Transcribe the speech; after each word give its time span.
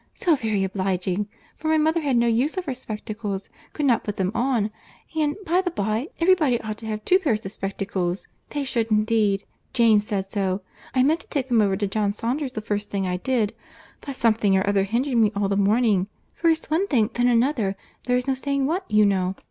—So 0.15 0.35
very 0.35 0.63
obliging!—For 0.63 1.67
my 1.67 1.77
mother 1.77 2.01
had 2.01 2.17
no 2.17 2.25
use 2.25 2.57
of 2.57 2.65
her 2.65 2.73
spectacles—could 2.73 3.85
not 3.85 4.03
put 4.03 4.17
them 4.17 4.31
on. 4.33 4.71
And, 5.15 5.35
by 5.45 5.61
the 5.61 5.69
bye, 5.69 6.09
every 6.19 6.33
body 6.33 6.59
ought 6.61 6.79
to 6.79 6.87
have 6.87 7.05
two 7.05 7.19
pair 7.19 7.33
of 7.33 7.43
spectacles; 7.51 8.27
they 8.49 8.63
should 8.63 8.89
indeed. 8.89 9.43
Jane 9.73 9.99
said 9.99 10.25
so. 10.25 10.63
I 10.95 11.03
meant 11.03 11.19
to 11.19 11.27
take 11.29 11.49
them 11.49 11.61
over 11.61 11.77
to 11.77 11.85
John 11.85 12.13
Saunders 12.13 12.53
the 12.53 12.61
first 12.61 12.89
thing 12.89 13.05
I 13.05 13.17
did, 13.17 13.53
but 14.03 14.15
something 14.15 14.57
or 14.57 14.65
other 14.67 14.85
hindered 14.85 15.17
me 15.17 15.31
all 15.35 15.49
the 15.49 15.55
morning; 15.55 16.07
first 16.33 16.71
one 16.71 16.87
thing, 16.87 17.11
then 17.13 17.27
another, 17.27 17.75
there 18.05 18.17
is 18.17 18.27
no 18.27 18.33
saying 18.33 18.65
what, 18.65 18.89
you 18.89 19.05
know. 19.05 19.35